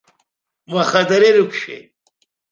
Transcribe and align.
Уаха 0.73 1.01
дара 1.09 1.25
ирықәшәеит. 1.29 1.85